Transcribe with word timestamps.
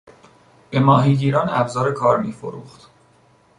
به 0.71 0.79
ماهیگیران 0.79 1.49
ابزار 1.49 1.93
کار 1.93 2.17
میفروخت. 2.19 2.91